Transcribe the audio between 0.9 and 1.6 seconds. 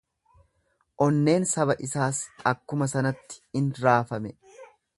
Onneen